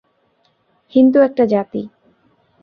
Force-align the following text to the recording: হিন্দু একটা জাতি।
হিন্দু 0.93 1.19
একটা 1.19 1.43
জাতি। 1.45 1.81